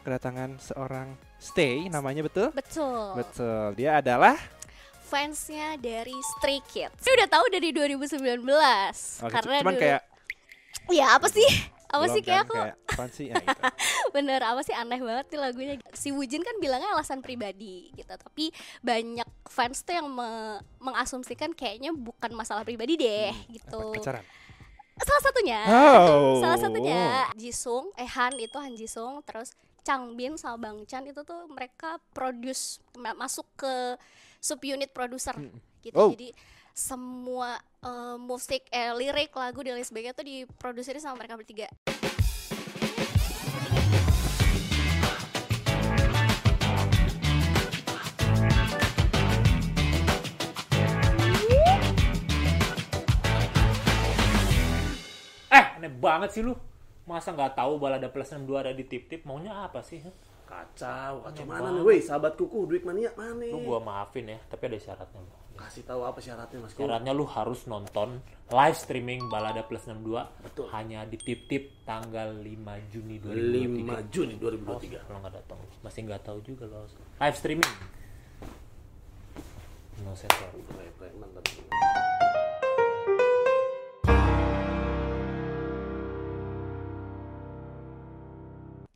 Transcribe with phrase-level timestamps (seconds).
[0.00, 1.08] kedatangan seorang
[1.40, 2.52] Stay, namanya betul?
[2.52, 3.16] Betul.
[3.16, 3.72] Betul.
[3.80, 4.36] Dia adalah
[5.08, 7.00] Fansnya dari Stray Kids.
[7.02, 8.44] Saya udah tahu dari 2019.
[9.24, 10.00] Oke, karena cuman dulu- kayak
[10.92, 11.48] ya apa sih?
[11.90, 13.26] Apa belum sih kayak kan, aku kayak sih?
[13.26, 13.60] Ya, gitu.
[14.14, 15.74] bener apa sih aneh banget nih lagunya.
[15.90, 21.90] Si Wujin kan bilangnya alasan pribadi gitu, tapi banyak fans tuh yang me- mengasumsikan kayaknya
[21.90, 23.90] bukan masalah pribadi deh gitu.
[23.90, 24.22] Apa, pacaran.
[25.02, 25.60] Salah satunya.
[25.66, 26.38] Oh.
[26.44, 29.50] Salah satunya Jisung, eh Han itu Han Jisung, terus
[29.90, 33.98] Changbin sama Bang Chan itu tuh mereka produce ma- masuk ke
[34.38, 35.34] subunit produser
[35.82, 35.98] gitu.
[35.98, 36.14] Oh.
[36.14, 36.30] Jadi
[36.70, 41.66] semua eh, musik, eh lirik, lagu dan lain sebagainya tuh diproduserin sama mereka bertiga.
[55.50, 56.69] Eh, aneh banget sih lu.
[57.08, 59.24] Masa nggak tahu balada plus 62 ada di tip-tip?
[59.24, 60.00] Maunya apa sih?
[60.44, 63.46] Kacau, kacau mana nih, woi, sahabat kuku, duit mania mana?
[63.46, 65.30] Lu gua maafin ya, tapi ada syaratnya lu.
[65.54, 66.74] Kasih tahu apa syaratnya, Mas.
[66.74, 68.18] Syaratnya lu harus nonton
[68.50, 70.66] live streaming balada plus 62 Betul.
[70.74, 74.10] hanya di tip-tip tanggal 5 Juni 5 2023.
[74.10, 75.06] Juni Oh, 2023.
[75.06, 76.82] kalau nggak datang masih nggak tahu juga lo
[77.22, 77.70] live streaming
[80.00, 80.48] no sensor
[81.20, 81.44] mantap.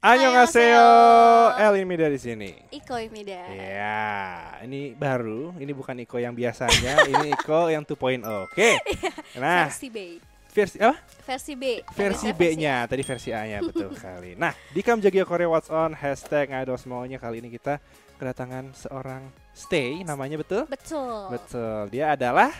[0.04, 0.84] Annyeonghaseyo.
[1.56, 2.52] El ini dari sini.
[2.68, 3.40] Iko Imida.
[3.48, 4.04] Ya,
[4.60, 5.56] ini baru.
[5.56, 7.00] Ini bukan Iko yang biasanya.
[7.12, 8.20] ini Iko yang 2.0.
[8.44, 8.76] Oke.
[9.40, 10.20] Nah, versi B.
[10.52, 10.94] versi apa?
[11.24, 11.80] Versi B.
[11.90, 12.84] Versi B-nya.
[12.84, 14.36] Tadi versi A-nya betul sekali.
[14.36, 17.80] Nah, di Kam Jagyo Korea What's On hashtag ngados semuanya kali ini kita
[18.20, 19.24] kedatangan seorang
[19.56, 20.68] Stay, namanya betul?
[20.68, 21.32] Betul.
[21.32, 21.88] Betul.
[21.90, 22.52] Dia adalah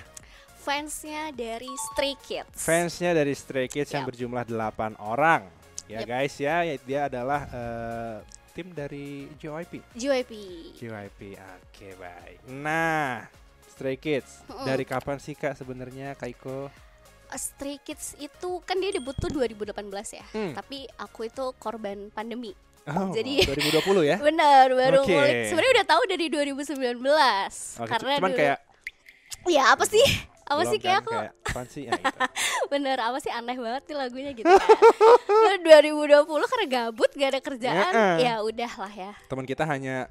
[0.64, 2.56] Fansnya dari Stray Kids.
[2.56, 4.16] fansnya dari Stray Kids yang Yap.
[4.16, 5.44] berjumlah 8 orang.
[5.84, 6.08] Ya Yap.
[6.08, 8.16] guys ya, ya, dia adalah eh,
[8.52, 9.84] tim dari JYP.
[9.92, 10.32] JYP.
[10.74, 11.20] JYP.
[11.36, 12.38] Oke, baik.
[12.48, 13.28] Nah,
[13.68, 14.64] Stray Kids Mm-mm.
[14.64, 16.70] dari kapan sih Kak sebenarnya Kak Iko?
[17.24, 19.74] Uh, Stray Kids itu kan dia debut tuh 2018
[20.14, 20.24] ya.
[20.30, 20.54] Hmm.
[20.54, 22.54] Tapi aku itu korban pandemi.
[22.86, 24.16] Oh, Jadi- 2020 ya?
[24.30, 25.10] Bener, baru Oke.
[25.10, 25.36] ngulik.
[25.50, 26.96] Sebenarnya udah tahu dari 2019.
[27.76, 28.58] Oke, Karena cuman dulu- kayak
[29.44, 30.06] ya apa sih?
[30.44, 31.82] Apa belum sih kayak aku kayak sih?
[31.88, 32.16] Ya, gitu.
[32.72, 34.68] bener apa sih aneh banget nih lagunya gitu kan.
[35.24, 35.58] Lalu
[36.04, 39.12] 2020 karena gabut gak ada kerjaan, ya udahlah ya.
[39.26, 40.08] Teman kita hanya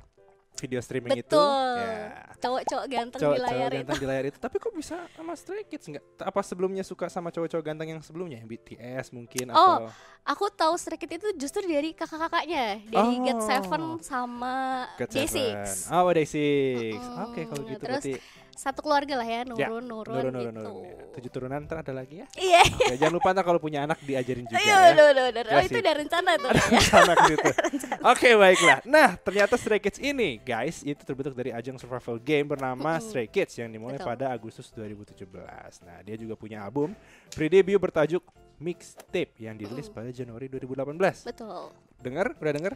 [0.54, 1.82] video streaming itu Betul.
[1.82, 3.78] ya Cowok-cowok ganteng cowok di layar cowok itu.
[3.82, 7.34] ganteng di layar itu tapi kok bisa sama Stray Kids nggak apa sebelumnya suka sama
[7.34, 9.90] cowok-cowok ganteng yang sebelumnya BTS mungkin Oh, atau
[10.24, 13.26] Aku tahu Stray Kids itu justru dari kakak-kakaknya, dari Oh.
[13.28, 15.28] Get Seven sama Day.
[15.28, 15.92] Six.
[15.92, 16.96] Oh, Day Six.
[17.28, 18.14] Oke, kalau gitu Terus berarti
[18.54, 20.62] Satu keluarga lah ya, Ya, nurun, nurun, nurun, nurun, gitu.
[20.62, 21.04] nurun, ya.
[21.14, 22.28] Tujuh turunan ntar ada lagi ya.
[22.38, 22.64] Iya.
[22.70, 24.78] Oke, jangan lupa ntar kalau punya anak diajarin juga Ayo, ya.
[24.78, 25.12] Oh,
[25.54, 26.50] Ya, itu udah rencana tuh.
[26.54, 27.50] Ke situ.
[28.14, 28.80] Oke, baiklah.
[28.86, 32.98] Nah, ternyata Stray Kids ini, guys, itu terbentuk dari ajang survival game bernama.
[33.02, 34.10] Stray Kids yang dimulai Betul.
[34.14, 35.26] pada Agustus 2017.
[35.86, 36.94] Nah, dia juga punya album
[37.34, 38.24] pre-debut bertajuk
[38.62, 39.98] Mixtape yang dirilis Mm-mm.
[39.98, 41.26] pada Januari 2018.
[41.28, 41.74] Betul.
[42.00, 42.32] Dengar?
[42.38, 42.74] Udah denger?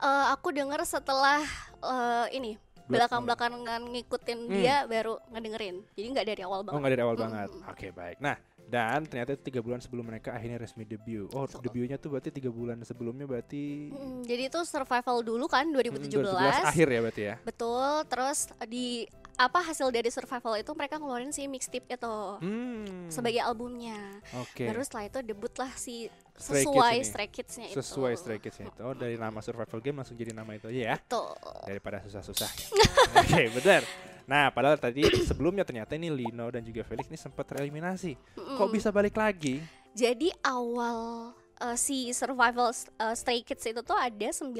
[0.00, 1.44] Eh, aku dengar setelah
[1.84, 2.56] eh, ini
[2.90, 3.22] Belakang.
[3.22, 4.52] belakang-belakangan ngikutin Hmm.
[4.52, 5.76] dia baru ngedengerin.
[5.90, 6.78] Jadi nggak dari awal Oh, banget.
[6.78, 7.24] nggak dari awal Mm-mm.
[7.24, 7.48] banget.
[7.66, 8.16] Oke, baik.
[8.18, 11.26] Nah, dan ternyata itu tiga bulan sebelum mereka akhirnya resmi debut.
[11.30, 11.58] Oh, Betul.
[11.64, 16.62] debutnya tuh berarti tiga bulan sebelumnya berarti Mm, jadi itu survival dulu kan mm, 2017.
[16.64, 17.34] akhir ya berarti ya.
[17.40, 18.06] Betul.
[18.06, 23.08] Terus di apa hasil dari survival itu mereka ngeluarin si mixtape itu Hmm.
[23.08, 23.96] sebagai albumnya.
[24.36, 24.68] Oke.
[24.68, 27.08] Baru setelah itu debutlah si Stray Kids sesuai ini.
[27.08, 27.76] Stray Kids-nya itu.
[27.80, 28.80] Sesuai Stray Kids itu.
[28.84, 30.96] Oh, dari nama survival game langsung jadi nama itu aja ya.
[31.00, 31.32] Betul.
[31.64, 32.50] Daripada susah-susah.
[33.24, 33.80] Oke, benar.
[34.28, 38.36] Nah, padahal tadi sebelumnya ternyata ini Lino dan juga Felix ini sempat tereliminasi.
[38.36, 39.64] Kok bisa balik lagi?
[39.90, 44.50] Jadi awal uh, si survival uh, Stray Kids itu tuh ada 9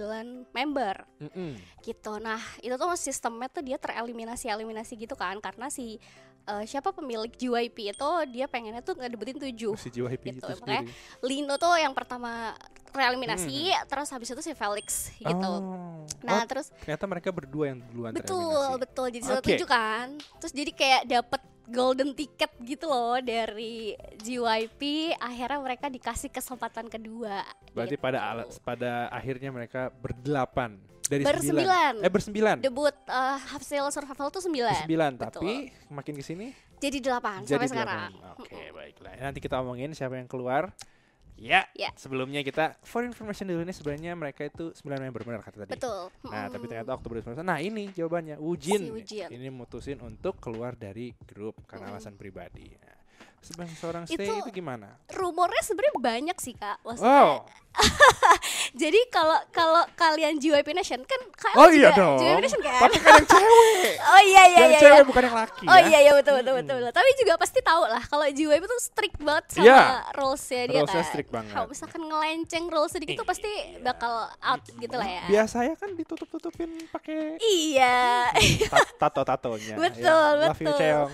[0.52, 1.56] member Mm-mm.
[1.80, 2.12] gitu.
[2.20, 5.96] Nah, itu tuh sistemnya tuh dia tereliminasi-eliminasi gitu kan karena si
[6.46, 9.56] uh, siapa pemilik JYP itu dia pengennya tuh ngedebutin 7.
[9.76, 11.24] Si happy Gitu, itu makanya sendiri.
[11.24, 12.54] Lino tuh yang pertama
[12.90, 15.50] tereliminasi, terus habis itu si Felix gitu.
[15.62, 16.02] Oh.
[16.26, 18.82] Nah, Oh, terus ternyata mereka berdua yang duluan betul tereliminasi.
[18.82, 19.48] betul jadi satu Oke.
[19.54, 20.06] tujuh kan.
[20.42, 25.14] Terus jadi kayak dapet golden ticket gitu loh dari JYP.
[25.16, 27.46] Akhirnya mereka dikasih kesempatan kedua.
[27.72, 28.04] Berarti gitu.
[28.04, 30.76] pada alat pada akhirnya mereka berdelapan
[31.06, 31.94] dari Bersembilan.
[31.98, 32.06] sembilan.
[32.06, 32.56] Eh bersembilan.
[32.62, 34.82] debut uh, hasil survival tuh sembilan.
[34.86, 36.46] Sembilan, tapi makin ke sini
[36.80, 38.10] Jadi delapan jadi sampai sekarang.
[38.14, 38.40] delapan.
[38.40, 39.12] Oke, baiklah.
[39.20, 40.70] Nanti kita omongin siapa yang keluar.
[41.40, 41.88] Ya, Ya.
[41.96, 45.72] sebelumnya kita for information dulu nih sebenarnya mereka itu 9 member benar kata tadi.
[45.72, 46.12] Betul.
[46.28, 46.70] Nah, tapi Mm.
[46.70, 47.40] ternyata Oktober 2019.
[47.42, 48.36] Nah, ini jawabannya.
[48.36, 48.76] Wujin.
[48.78, 49.28] Si Wujin.
[49.32, 51.96] Ini mutusin untuk keluar dari grup karena Mm-mm.
[51.96, 52.68] alasan pribadi.
[52.76, 52.92] Nah,
[53.40, 55.00] sebagai seorang stay Itu- itu, gimana?
[55.08, 57.48] rumornya sebenarnya banyak sih kak maksudnya Oh,
[58.82, 62.18] jadi kalau kalau kalian JYP Nation kan kalian oh juga iya dong.
[62.18, 63.94] JYP Nation kan Tapi kan yang cewek.
[64.12, 65.06] oh iya iya yang iya, cewek iya.
[65.06, 65.86] bukan yang laki Oh ya.
[65.86, 66.76] iya iya betul betul betul.
[66.82, 66.92] betul.
[66.92, 69.80] Tapi juga pasti tahu lah kalau JYP tuh strict banget sama Iya.
[70.12, 71.08] rules-nya dia Rules-nya kan.
[71.08, 71.52] strict banget.
[71.52, 73.50] Kalau misalkan ngelenceng rules sedikit tuh pasti
[73.80, 75.22] bakal out gitu lah ya.
[75.28, 78.30] Biasanya kan ditutup-tutupin pakai Iya.
[78.96, 79.74] tato tatonya.
[79.84, 80.78] Betul, Love you betul.
[80.78, 81.10] Cheong.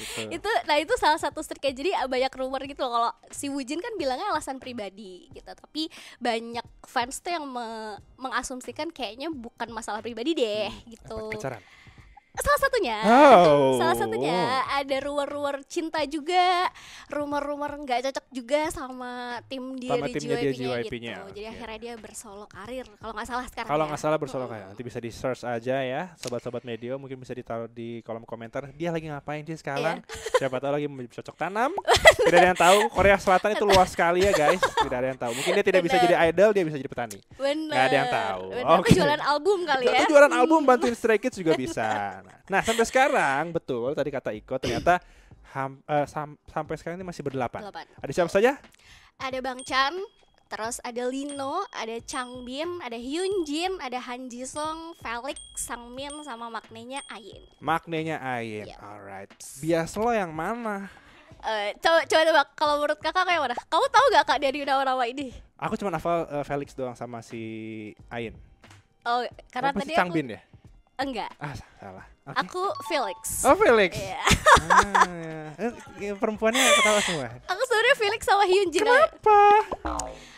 [0.00, 0.32] Gitu.
[0.32, 3.76] itu nah itu salah satu striknya jadi ah, banyak rumor gitu loh kalau si Wujin
[3.78, 5.69] kan bilangnya alasan pribadi gitu tapi
[6.18, 11.62] banyak fans tuh yang me- mengasumsikan kayaknya bukan masalah pribadi deh gitu Apa, pacaran.
[12.40, 13.76] Salah satunya Oh.
[13.76, 16.68] salah satunya ada rumor-rumor cinta juga
[17.08, 19.12] rumor-rumor nggak cocok juga sama
[19.46, 21.52] tim dia Sama di timnya dia, JYP-nya JYP-nya, gitu jadi oke.
[21.52, 23.88] akhirnya dia bersolo karir kalau nggak salah sekarang Kalau ya.
[23.90, 27.66] nggak salah bersolok kayak nanti bisa di search aja ya, sobat-sobat media mungkin bisa ditaruh
[27.66, 28.70] di kolom komentar.
[28.72, 30.00] Dia lagi ngapain sih sekarang?
[30.00, 30.38] Iya.
[30.40, 31.70] Siapa tahu lagi cocok tanam.
[32.20, 32.78] Tidak ada yang tahu.
[32.90, 34.60] Korea Selatan itu luas sekali ya guys.
[34.60, 35.32] Tidak ada yang tahu.
[35.34, 36.06] Mungkin dia tidak bisa Bener.
[36.06, 37.18] jadi idol, dia bisa jadi petani.
[37.36, 38.42] bener Nggak ada yang tahu.
[38.50, 38.64] bener.
[38.64, 38.88] Oke.
[38.90, 41.86] Apa jualan album kali ya jualan album bantuin Stray Kids juga bisa.
[42.48, 44.98] Nah, nah, sampai sekarang betul tadi kata Iko ternyata
[45.50, 47.66] ham- eh, sam- sampai sekarang ini masih berdelapan.
[47.66, 47.86] Delapan.
[47.98, 48.52] Ada siapa saja?
[49.20, 49.92] ada Bang Chan
[50.50, 57.38] Terus ada Lino, ada Changbin, ada Hyunjin, ada Han Jisung, Felix, Sangmin, sama maknanya Ayin.
[57.62, 58.66] Maknanya Ayin.
[58.66, 58.74] Iya.
[58.82, 59.30] Alright.
[59.62, 60.90] Bias lo yang mana?
[61.38, 63.54] Eh, coba coba tebak kalau menurut kakak kayak mana?
[63.54, 65.30] Kamu tahu gak kak dari nama-nama ini?
[65.54, 67.40] Aku cuma hafal eh, Felix doang sama si
[68.10, 68.34] Ayin.
[69.06, 69.22] Oh,
[69.54, 70.40] karena Apa tadi Changbin ya?
[70.98, 71.30] aku enggak.
[71.38, 72.06] Ah, salah.
[72.30, 72.40] Oke.
[72.40, 73.20] Aku Felix.
[73.42, 73.92] Oh, Felix.
[73.92, 74.20] Iya.
[74.62, 75.50] Ah,
[75.98, 77.28] eh, perempuannya ketawa semua.
[77.44, 78.82] Aku sebenarnya Felix sama Hyunjin.
[78.82, 79.42] Apa?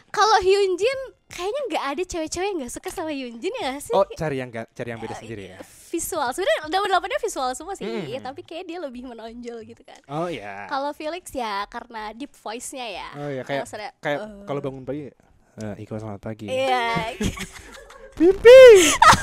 [0.08, 3.92] Kalau Hyunjin kayaknya nggak ada cewek-cewek yang nggak suka sama Hyunjin ya sih?
[3.92, 5.58] Oh, cari yang ga- cari yang beda sendiri ya.
[5.88, 6.28] Visual.
[6.28, 8.20] Sebenarnya delapan delapannya visual semua sih, Mm.
[8.20, 9.96] tapi kayak dia lebih menonjol gitu kan.
[10.06, 10.64] Oh iya.
[10.66, 13.08] Kalau Felix ya karena deep voice-nya ya.
[13.14, 15.08] Oh iya kayak Kalau kayak kalau bangun pagi
[15.54, 16.48] eh, Iko selamat pagi.
[16.48, 17.12] Iya,
[18.22, 18.62] Mimpi.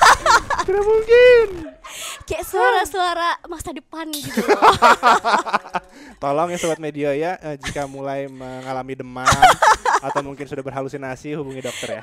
[0.68, 1.46] Tidak mungkin.
[2.22, 4.44] kayak suara-suara masa depan gitu.
[6.22, 9.26] Tolong ya sobat media ya eh, jika mulai mengalami demam
[10.06, 12.02] atau mungkin sudah berhalusinasi hubungi dokter ya.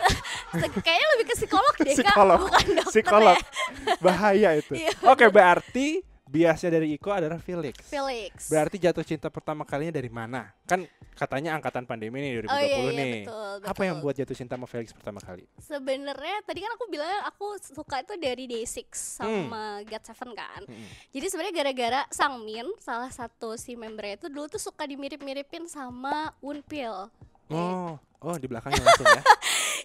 [0.58, 2.40] Kayaknya lebih ke psikolog deh kak, Psikolog.
[2.44, 3.38] bukan dokter Psikolog.
[3.38, 3.96] ya.
[4.02, 4.74] Bahaya itu.
[4.76, 4.92] Iya.
[5.08, 7.76] Oke, berarti biasnya dari Iko adalah Felix.
[7.84, 8.52] Felix.
[8.52, 10.52] Berarti jatuh cinta pertama kalinya dari mana?
[10.68, 10.84] Kan
[11.16, 13.24] katanya angkatan pandemi nih 2020 Oh, iya, iya, nih.
[13.26, 14.06] betul, Apa yang betul.
[14.06, 15.44] buat jatuh cinta sama Felix pertama kali?
[15.58, 20.62] Sebenarnya tadi kan aku bilang aku suka itu dari Day6 sama God Seven kan.
[20.68, 20.88] Mm-mm.
[21.10, 27.10] Jadi sebenarnya gara-gara Sangmin salah satu si membernya itu dulu tuh suka dimirip-miripin sama Unpil.
[27.48, 29.24] Oh, oh di belakangnya langsung ya.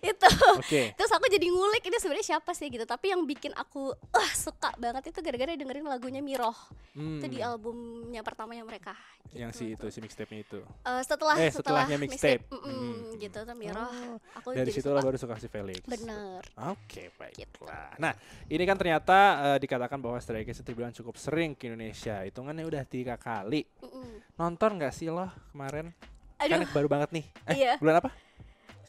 [0.02, 0.28] itu.
[0.56, 0.82] Oke.
[0.92, 2.82] Terus aku jadi ngulik ini sebenarnya siapa sih gitu.
[2.82, 6.56] Tapi yang bikin aku uh, suka banget itu gara-gara dengerin lagunya Miroh.
[6.92, 8.98] Hmm, Itu di albumnya pertamanya mereka.
[9.32, 10.60] yang si itu si mixtape-nya itu.
[10.60, 12.44] Eh, setelah Eh, setelah setelahnya mixtape.
[12.50, 13.16] Mm-mm, Mm.
[13.16, 13.80] gitu tuh Miroh.
[13.80, 15.00] Oh, aku Dari jadi situ suka.
[15.00, 15.80] baru suka si Felix.
[15.86, 16.42] Bener.
[16.68, 17.96] Oke, baiklah.
[17.96, 18.12] Nah,
[18.44, 22.20] ini kan ternyata eh, dikatakan bahwa Stray Kids itu bilang cukup sering ke Indonesia.
[22.20, 23.64] Hitungannya udah tiga kali.
[23.80, 24.20] Mm-mm.
[24.34, 25.94] Nonton nggak sih lo kemarin?
[26.42, 27.24] Aduh, Kan baru banget nih.
[27.46, 27.74] Eh, Iya.
[27.78, 28.10] bulan apa?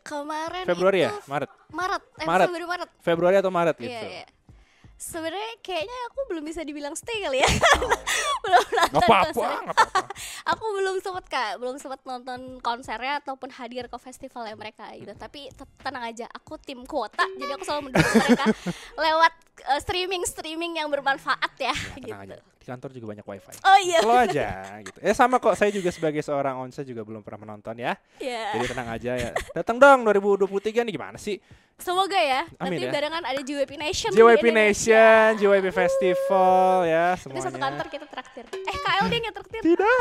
[0.04, 1.12] kemarin Februari itu ya?
[1.26, 1.50] Maret.
[1.72, 2.46] Maret, eh, Maret.
[2.46, 2.90] Februari Maret.
[3.00, 4.08] Februari atau Maret Iya, gitu.
[4.12, 4.26] iya.
[4.94, 7.48] Sebenarnya kayaknya aku belum bisa dibilang stay kali ya.
[8.44, 9.52] belum Nggak nonton apa-apa, konser.
[9.64, 10.00] nggak apa-apa.
[10.54, 15.12] Aku belum sempat kak, belum sempat nonton konsernya ataupun hadir ke festivalnya mereka gitu.
[15.14, 15.48] Tapi
[15.80, 18.46] tenang aja, aku tim kuota, jadi aku selalu mendukung mereka
[19.08, 19.34] lewat
[19.66, 21.72] eh, streaming streaming yang bermanfaat ya.
[21.96, 22.12] gitu.
[22.12, 22.38] Tenang aja.
[22.64, 23.60] Di kantor juga banyak wifi.
[23.60, 24.48] Oh iya, Slow aja
[24.80, 24.96] gitu.
[25.04, 28.00] Eh sama kok, saya juga sebagai seorang onsa juga belum pernah menonton ya.
[28.24, 28.56] iya.
[28.56, 29.32] Jadi tenang aja ya.
[29.52, 31.44] Datang dong 2023 nih gimana sih?
[31.76, 32.94] Semoga ya, Amin nanti ya.
[32.94, 34.12] barengan ada JYP Nation.
[34.14, 34.46] JYP.
[34.56, 37.60] Nation, JYP Festival ya Nanti satu semuanya.
[37.60, 38.46] kantor kita traktir.
[38.48, 39.62] Eh KLD nggak traktir?
[39.66, 40.00] Tidak.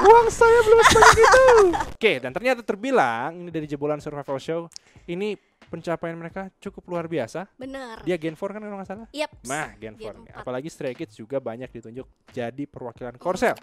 [0.00, 1.44] Uang saya belum sebanyak itu.
[1.94, 4.60] Oke, dan ternyata terbilang ini dari jebolan survival show,
[5.04, 5.36] ini
[5.68, 7.44] pencapaian mereka cukup luar biasa.
[7.54, 8.00] Bener.
[8.02, 9.08] Dia Gen 4 kan kalau nggak salah?
[9.12, 9.30] Yap.
[9.44, 10.00] Nah, Gen 4.
[10.00, 10.32] Gen nih.
[10.32, 10.40] 4.
[10.40, 13.54] Apalagi Stray Kids juga banyak ditunjuk jadi perwakilan Korsel.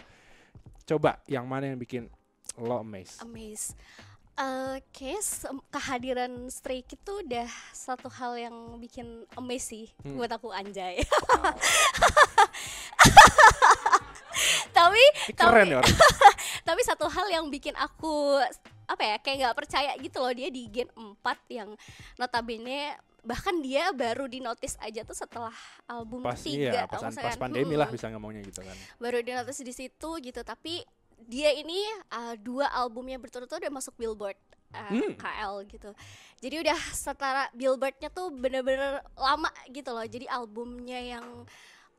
[0.83, 2.05] Coba yang mana yang bikin
[2.55, 3.17] lo amaze?
[3.19, 3.73] Amaze.
[4.35, 10.15] Eh, kayak sem- kehadiran Stray Kids tuh udah satu hal yang bikin amaze sih Hmm.
[10.15, 10.99] buat aku anjay.
[14.75, 15.95] tapi Ini keren ya orang.
[16.65, 18.41] tapi satu hal yang bikin aku
[18.85, 21.21] apa ya kayak nggak percaya gitu loh dia di Gen 4
[21.53, 21.69] yang
[22.17, 25.53] notabene bahkan dia baru di notice aja tuh setelah
[25.89, 28.77] album Pas ketiga iya, pas, tau pas pandemi Mm-mm lah bisa ngomongnya gitu kan.
[29.01, 30.85] baru di notice di situ gitu tapi
[31.25, 31.81] dia ini
[32.13, 34.37] uh, dua albumnya berturut-turut udah masuk Billboard
[34.77, 35.17] uh, Hmm.
[35.17, 35.89] KL gitu
[36.37, 41.25] jadi udah setara Billboardnya tuh bener-bener lama gitu loh jadi albumnya yang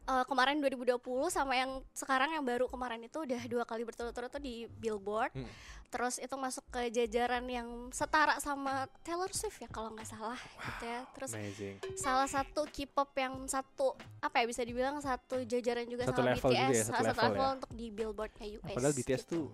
[0.06, 0.96] eh, kemarin 2020
[1.28, 5.34] sama yang sekarang yang baru kemarin itu udah dua kali berturut-turut tuh di Billboard.
[5.34, 5.50] Hmm.
[5.86, 10.84] Terus itu masuk ke jajaran yang setara sama Taylor Swift ya kalau nggak salah gitu
[10.84, 11.00] ya.
[11.14, 11.76] Terus Amazing.
[11.94, 16.50] salah satu K-pop yang satu apa ya bisa dibilang satu jajaran juga Satu sama level
[16.50, 17.56] BTS, juga ya, satu salah satu level level ya.
[17.56, 18.74] untuk di Billboardnya US.
[18.74, 19.30] Padahal BTS gitu.
[19.30, 19.46] tuh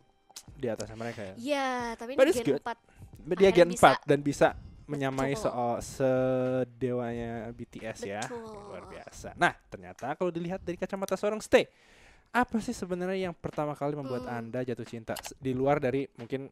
[0.57, 1.35] di atasnya mereka ya.
[1.37, 2.65] Iya, tapi But ini it's Gen good.
[2.65, 2.75] 4
[3.23, 3.91] Dia akhirnya Gen bisa.
[3.95, 4.49] 4 dan bisa
[4.87, 5.45] menyamai Betul.
[5.49, 8.23] soal sedewanya BTS ya.
[8.25, 8.45] Betul.
[8.69, 9.35] Luar biasa.
[9.39, 11.67] Nah, ternyata kalau dilihat dari kacamata seorang Stay,
[12.33, 14.39] apa sih sebenarnya yang pertama kali membuat Hmm.
[14.49, 16.49] Anda jatuh cinta di luar dari mungkin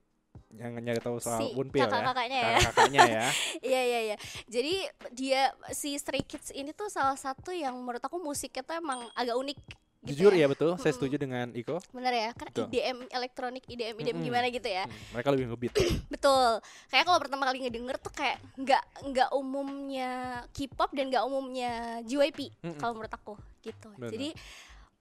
[0.51, 1.87] yang nyari tahu soal Si Wunpil ya.
[1.87, 2.51] kakak-kakaknya ya.
[2.59, 3.25] Kakak-kakaknya ya.
[3.71, 4.17] Iya iya iya.
[4.51, 4.75] Jadi
[5.15, 9.35] dia si Stray Kids ini tuh salah satu yang menurut aku musiknya tuh emang agak
[9.39, 9.59] unik.
[10.01, 10.45] Gitu Jujur ya.
[10.45, 11.77] ya betul, saya setuju dengan Iko.
[11.93, 12.73] Bener ya, kan Betul.
[12.73, 14.27] IDM elektronik, IDM IDM Mm-mm.
[14.33, 14.89] gimana gitu ya.
[14.89, 15.75] Hmm, mereka lebih ngebeat.
[16.17, 16.51] Betul.
[16.89, 20.11] Kayak kalau pertama kali ngedenger tuh kayak nggak nggak umumnya
[20.57, 22.81] K-pop dan nggak umumnya JYP Mm-mm.
[22.81, 23.93] kalau menurut aku gitu.
[24.01, 24.11] Bener.
[24.17, 24.29] Jadi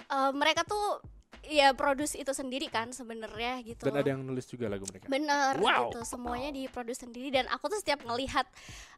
[0.04, 1.00] eh, mereka tuh
[1.48, 3.88] ya produce itu sendiri kan sebenarnya gitu.
[3.88, 5.08] Dan ada yang nulis juga lagu mereka.
[5.08, 5.96] Bener Wow.
[5.96, 8.44] gitu semuanya diproduksi sendiri dan aku tuh setiap ngelihat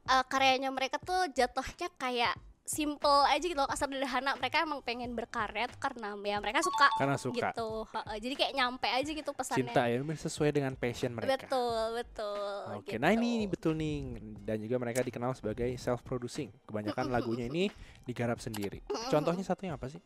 [0.09, 2.33] uh, karyanya mereka tuh jatuhnya kayak
[2.71, 7.19] simple aja gitu loh sederhana mereka emang pengen berkarya tuh karena ya mereka suka Karena
[7.19, 7.51] suka.
[7.51, 7.83] gitu
[8.15, 11.35] jadi kayak nyampe aja gitu pesannya Cinta ya, sesuai dengan passion mereka.
[11.35, 13.03] betul betul Oke, gitu.
[13.03, 14.15] nah ini betul nih
[14.47, 16.47] dan juga mereka dikenal sebagai self producing.
[16.63, 17.67] Kebanyakan lagunya ini
[18.07, 18.79] digarap sendiri.
[19.11, 19.99] Contohnya satunya apa sih?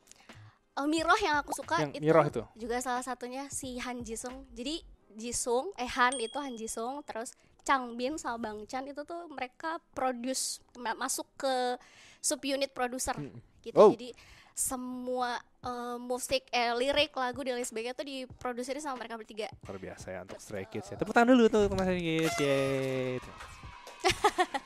[0.74, 2.44] Uh, Miroh yang aku suka Yang itu, Miroh itu?
[2.58, 4.82] juga salah satunya si Han Jisung jadi
[5.16, 7.32] Jisung eh Han itu Han Jisung terus
[7.64, 11.80] Changbin sama Bang Chan itu tuh mereka produce ma- masuk ke
[12.26, 13.14] subunit produser
[13.62, 13.94] gitu Oh.
[13.94, 14.10] jadi
[14.56, 19.78] semua eh, musik eh lirik lagu dan lain sebagainya tuh diproduksi sama mereka bertiga Luar
[19.78, 20.98] biasa ya untuk Stray Kids ya.
[20.98, 22.36] Tepuk tangan dulu tuh untuk Stray Kids.
[22.40, 23.20] Yeay.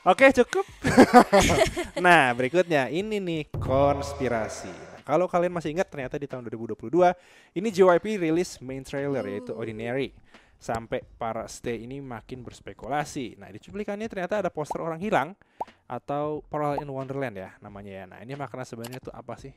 [0.04, 0.64] Oke, cukup.
[2.06, 4.70] nah, berikutnya ini nih konspirasi.
[4.70, 6.86] Nah, kalau kalian masih ingat ternyata di tahun 2022
[7.56, 10.12] ini JYP rilis main trailer yaitu Ordinary.
[10.60, 13.40] Sampai para stay ini makin berspekulasi.
[13.40, 15.32] Nah, di cuplikannya ternyata ada poster orang hilang
[15.88, 18.04] atau Pearl in Wonderland ya namanya ya.
[18.04, 19.56] Nah, ini makna sebenarnya tuh apa sih?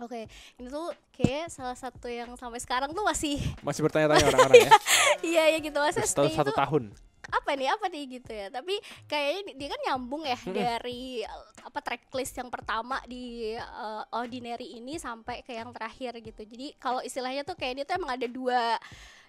[0.00, 0.20] oke
[0.56, 4.72] ini tuh kayak salah satu yang sampai sekarang tuh masih Masih bertanya-tanya orang-orang ya.
[5.36, 6.84] iya ya gitu stay satu itu tahun.
[7.30, 8.74] Apa nih apa nih gitu ya tapi
[9.06, 14.96] kayaknya dia kan nyambung ya dari uh, apa tracklist yang pertama di uh, ordinary ini
[14.96, 18.76] sampai ke yang terakhir gitu jadi kalau istilahnya tuh kayak dia tuh emang ada dua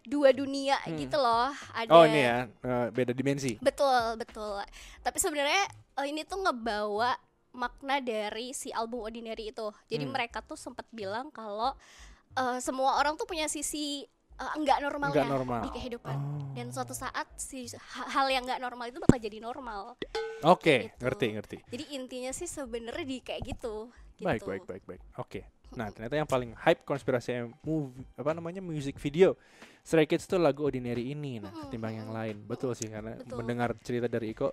[0.02, 0.98] dua dunia Hmm.
[0.98, 3.62] gitu loh ada Oh, ini ya, eh, beda dimensi.
[3.62, 4.58] betul betul
[5.00, 5.62] tapi sebenarnya
[5.94, 7.14] uh, ini tuh ngebawa
[7.52, 10.14] makna dari si album ordinary itu jadi Hmm.
[10.16, 11.78] mereka tuh sempat bilang kalau
[12.34, 14.08] uh, semua orang tuh punya sisi
[14.42, 15.62] uh, enggak normalnya Nggak normal.
[15.62, 16.52] di kehidupan Oh.
[16.52, 19.94] dan suatu saat si ha- hal yang nggak normal itu bakal jadi normal.
[20.42, 20.98] Oke, Gitu.
[21.00, 21.58] ngerti, ngerti.
[21.70, 23.94] Jadi intinya sih sebenarnya di kayak gitu.
[24.12, 24.26] gitu.
[24.26, 25.02] Baik, baik, baik, baik.
[25.16, 25.46] Oke.
[25.72, 27.32] Nah, ternyata yang paling hype konspirasi
[27.62, 29.40] movie apa namanya music video
[29.80, 32.44] Stray Kids itu lagu Ordinary ini nah, ketimbang yang lain.
[32.44, 33.40] Betul sih karena Betul.
[33.40, 34.52] mendengar cerita dari Iko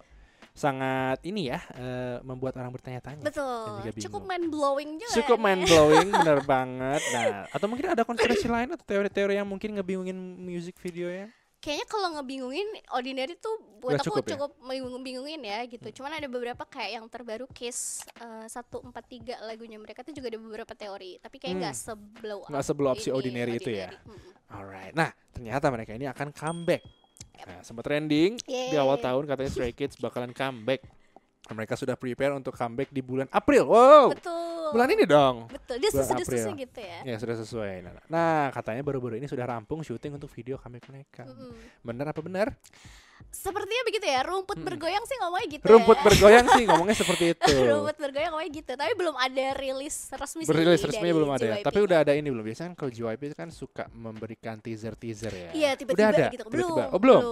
[0.59, 3.23] sangat ini ya eh, membuat orang bertanya-tanya.
[3.23, 3.95] Betul.
[3.97, 5.15] Cukup mind blowing juga.
[5.23, 5.45] Cukup ya.
[5.47, 7.03] mind blowing, bener banget.
[7.15, 11.31] Nah, atau mungkin ada konspirasi lain atau teori-teori yang mungkin ngebingungin music video ya?
[11.59, 13.51] Kayaknya kalau ngebingungin ordinary tuh
[13.83, 14.31] buat Udah aku cukup ya?
[14.39, 15.89] cukup bingung-bingungin ya gitu.
[15.91, 18.95] Cuman ada beberapa kayak yang terbaru case eh, 143
[19.43, 21.63] lagunya mereka tuh juga ada beberapa teori, tapi kayak Hmm.
[21.67, 23.91] nggak seblow Nggak up seblow up si ini, Ordinary itu ya?
[23.91, 24.31] Mm-mm.
[24.49, 24.95] Alright.
[24.95, 26.83] Nah, ternyata mereka ini akan comeback.
[27.45, 29.07] Nah, sempat trending di awal Yeay.
[29.07, 30.83] tahun katanya Stray Kids bakalan comeback.
[31.49, 33.65] Dan mereka sudah prepare untuk comeback di bulan April.
[33.65, 34.13] Wow.
[34.13, 34.69] Betul.
[34.69, 35.49] Bulan ini dong.
[35.49, 35.81] Betul.
[35.81, 36.61] Dia Bulan sesudah April.
[36.61, 36.99] gitu ya.
[37.09, 37.73] Ya sudah sesuai.
[37.81, 41.25] Nah, Nah, katanya baru-baru ini sudah rampung syuting untuk video comeback mereka.
[41.25, 41.57] Mm-mm.
[41.81, 42.53] Benar apa benar?
[43.29, 44.67] Sepertinya begitu ya, rumput Mm-mm.
[44.67, 46.05] bergoyang sih ngomongnya gitu Rumput ya.
[46.05, 47.53] bergoyang sih ngomongnya seperti itu.
[47.69, 51.55] rumput bergoyang ngomongnya gitu, tapi belum ada rilis resmi sih dari resminya belum ada ya.
[51.59, 51.65] JYP.
[51.67, 52.45] Tapi udah ada ini belum.
[52.45, 55.51] Biasanya kan kalau JYP itu kan suka memberikan teaser-teaser ya.
[55.53, 56.27] Iya, tiba-tiba ada?
[56.33, 56.45] gitu.
[56.49, 57.23] Belum, Oh, belum.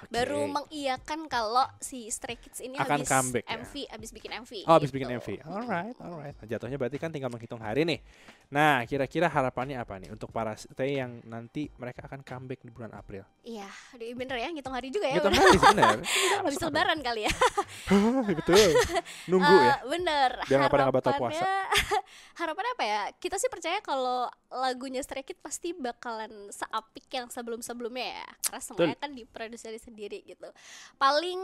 [0.00, 0.08] Oke.
[0.08, 3.60] Baru mengiyakan kalau si Stray Kids ini Akan habis comeback ya?
[3.60, 4.52] MV, habis bikin MV.
[4.64, 5.20] Oh, habis bikin gitu.
[5.20, 5.28] MV.
[5.44, 6.36] Alright, alright.
[6.40, 8.00] Nah, jatuhnya berarti kan tinggal menghitung hari nih.
[8.48, 12.90] Nah, kira-kira harapannya apa nih untuk para stay yang nanti mereka akan comeback di bulan
[12.90, 13.22] April?
[13.44, 13.68] Iya,
[14.16, 15.19] bener ya, ngitung hari juga ya.
[15.20, 15.44] Hitung bener.
[15.44, 16.04] hari sebenarnya.
[16.40, 17.32] Habis lebaran kali ya.
[18.40, 18.68] Betul.
[19.28, 19.68] Nunggu ya.
[19.70, 20.30] Eh, Bener.
[20.46, 21.36] Biar nggak pada nggak batal puasa.
[21.36, 22.02] Harapannya-
[22.40, 23.00] harapannya apa ya?
[23.16, 28.28] Kita sih percaya kalau lagunya Stray Kids pasti bakalan seapik yang sebelum-sebelumnya ya.
[28.42, 30.48] Karena semuanya kan diproduksi sendiri gitu.
[30.96, 31.38] Paling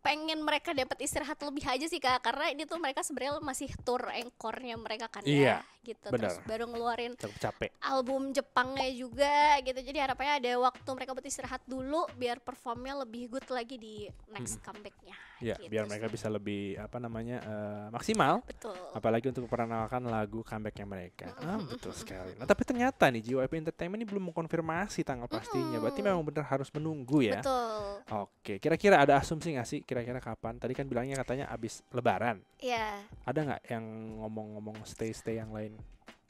[0.00, 2.24] pengen mereka dapat istirahat lebih aja sih kak.
[2.24, 6.08] Karena ini tuh mereka sebenarnya masih tour engkornya mereka kan Iya, ya gitu.
[6.12, 6.32] benar.
[6.34, 7.70] terus baru ngeluarin Cukup capek.
[7.84, 9.80] album Jepangnya juga gitu.
[9.80, 14.58] Jadi harapannya ada waktu mereka buat istirahat dulu biar performnya lebih good lagi di next
[14.64, 16.14] comebacknya Ya, Gitu biar mereka sih.
[16.14, 18.76] bisa lebih apa namanya eh, maksimal Betul.
[18.92, 21.32] apalagi untuk memperkenalkan lagu comebacknya mereka.
[21.40, 22.36] Ah, betul sekali.
[22.36, 25.80] Nah, tapi ternyata nih JYP Entertainment ini belum mengkonfirmasi tanggal pastinya.
[25.80, 27.40] Berarti memang benar harus menunggu ya.
[27.40, 28.04] Betul.
[28.10, 30.60] Oke, kira-kira ada asumsi nggak sih kira-kira kapan?
[30.60, 32.44] Tadi kan bilangnya katanya abis lebaran.
[32.60, 33.84] Ya, Ada nggak yang
[34.20, 35.74] ngomong-ngomong stay-stay yang lain?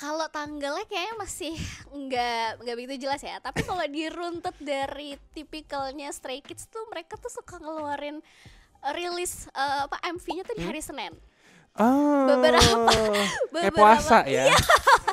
[0.01, 1.53] kalau tanggalnya kayaknya masih
[1.93, 3.37] nggak nggak begitu jelas ya.
[3.37, 8.25] Tapi kalau diruntut dari tipikalnya Stray Kids tuh mereka tuh suka ngeluarin uh,
[8.97, 10.71] rilis uh, apa MV-nya tuh di Hmm?
[10.73, 11.13] hari Senin.
[11.73, 14.51] Oh, Beberapa- kayak beberapa- puasa ya.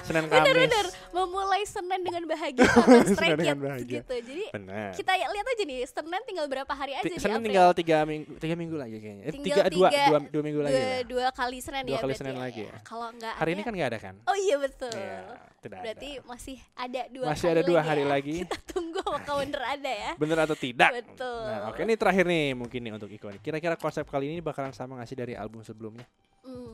[0.02, 0.40] Senin Kamis.
[0.42, 4.14] Bener-bener memulai Senin dengan bahagia sama Stray dengan Kids gitu.
[4.24, 4.90] Jadi Benar.
[4.96, 8.08] kita ya lihat aja nih Senin tinggal berapa hari aja Ti- di Senin tinggal tiga
[8.08, 9.24] minggu, tiga minggu lagi kayaknya.
[9.28, 10.74] Eh, tiga, dua, tiga- dua, dua minggu lagi.
[10.74, 11.00] dua, lah.
[11.04, 12.76] dua kali Senin Dua ya kali berarti Senin lagi ya.
[12.82, 14.16] Kalau nggak Hari ada, ini kan nggak ada kan?
[14.26, 14.94] Oh iya betul.
[14.96, 15.20] Iya,
[15.60, 16.24] tidak Berarti ada.
[16.26, 18.08] masih ada dua Masih kali ada dua lagi hari ya.
[18.08, 18.36] lagi.
[18.48, 20.12] Kita tunggu bener ada ya.
[20.16, 20.90] Bener atau tidak?
[21.04, 21.42] Betul.
[21.46, 23.42] Nah, oke ini terakhir nih mungkin nih untuk Iko nih.
[23.44, 26.08] Kira-kira konsep kali ini bakalan sama nggak sih dari album sebelumnya?
[26.48, 26.72] Hmm.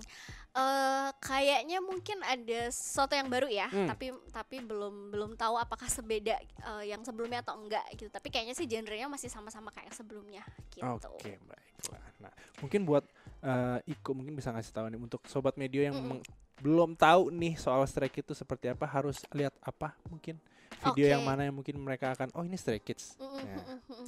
[0.53, 3.89] Eh, kayaknya mungkin ada sesuatu yang baru ya, Hmm.
[3.89, 8.13] tapi tapi belum belum tahu apakah sebeda eh, yang sebelumnya atau enggak gitu.
[8.13, 10.85] Tapi kayaknya sih genrenya masih sama-sama kayak yang sebelumnya gitu.
[10.85, 12.05] Oke, baiklah.
[12.21, 13.01] Nah, mungkin buat
[13.41, 16.23] eh, Iko mungkin bisa ngasih tahu nih untuk sobat media yang meng-
[16.61, 20.37] belum tahu nih soal Stray Kids itu seperti apa, harus lihat apa mungkin
[20.79, 21.29] video yang Oke.
[21.33, 23.17] mana yang mungkin mereka akan oh ini Stray Kids.
[23.19, 24.07] Mm, mm, Ya, mm, mm, mm.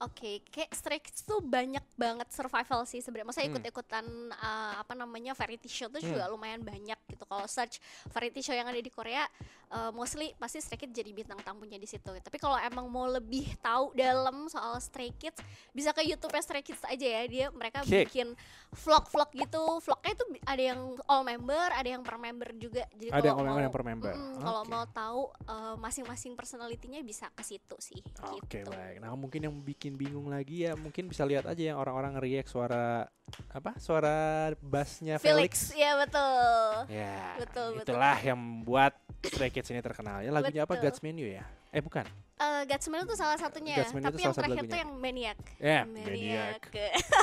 [0.00, 0.20] Oke.
[0.20, 3.28] Oke, kayak Kids tuh banyak banget survival sih sebenarnya.
[3.32, 3.56] Maksudnya Hmm.
[3.56, 7.24] ikut-ikutan uh, apa namanya variety show tuh juga lumayan banyak gitu.
[7.24, 7.80] Kalau search
[8.12, 9.24] variety show yang ada di Korea,
[9.70, 12.10] uh, mostly pasti Stray Kids jadi bintang tamunya di situ.
[12.10, 15.38] Tapi kalau emang mau lebih tahu dalam soal Stray Kids,
[15.70, 17.22] bisa ke YouTube Stray Kids aja ya.
[17.30, 18.06] Dia mereka Oke.
[18.06, 18.34] bikin
[18.74, 19.62] vlog-vlog gitu.
[19.82, 22.84] Vlognya itu ada yang all member, ada yang per member juga.
[22.94, 24.12] Jadi Ada yang kalau all member, yang per member.
[24.14, 24.70] Mm-mm, Kalau Oke.
[24.70, 28.02] mau tahu uh, masing-masing personality-nya bisa ke situ sih.
[28.34, 28.70] Oke gitu.
[28.70, 28.98] baik.
[29.02, 33.06] Nah mungkin yang bikin bingung lagi ya mungkin bisa lihat aja yang orang-orang react suara
[33.54, 35.70] apa suara bassnya Felix.
[35.70, 36.70] Felix, ya betul.
[36.90, 37.94] Ya, Betul, betul.
[37.94, 40.24] itulah yang membuat Stray Kids ini terkenal.
[40.24, 40.74] Ya lagunya apa?
[40.76, 40.88] Betul.
[40.88, 41.44] God's Menu ya?
[41.70, 42.08] Eh bukan.
[42.40, 44.82] Eh God's Menu tuh salah satunya, God's Menu tapi itu yang salah terakhir tuh lagunya.
[44.82, 45.38] yang Maniac.
[45.60, 46.62] Ya, Maniac.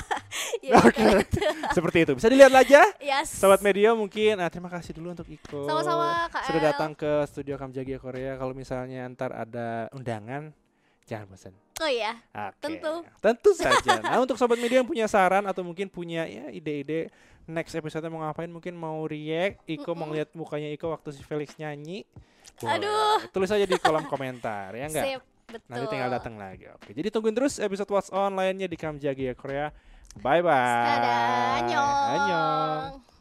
[0.68, 1.06] ya, Oke.
[1.77, 2.12] Seperti itu.
[2.13, 2.82] Bisa dilihat aja.
[3.01, 3.34] Yes.
[3.34, 7.58] Sobat Media mungkin nah, terima kasih dulu untuk Iko Sama-sama, Kak sudah datang ke studio
[7.58, 8.38] Kamjagi Korea.
[8.38, 10.54] Kalau misalnya ntar ada undangan
[11.08, 11.56] jangan bosan.
[11.82, 12.19] Oh iya.
[12.36, 12.62] Oke.
[12.62, 12.93] Tentu.
[13.24, 14.04] Tentu saja.
[14.04, 17.10] Nah, untuk sobat media yang punya saran atau mungkin punya ya ide-ide
[17.48, 20.16] next episode mau ngapain, mungkin mau react, Iko mau Mm-mm.
[20.20, 22.04] lihat mukanya Iko waktu si Felix nyanyi.
[22.58, 22.80] boleh.
[22.80, 23.18] Aduh.
[23.32, 25.06] Tulis aja di kolom komentar ya enggak?
[25.06, 25.68] Sip, betul.
[25.68, 26.66] Nanti tinggal datang lagi.
[26.70, 26.92] Oke.
[26.92, 29.70] Jadi tungguin terus episode What's On lainnya di Kamjagi Korea.
[30.18, 30.52] Bye bye.
[30.52, 31.18] Dadah,
[31.62, 31.96] annyeong.
[32.10, 33.16] Annyeong.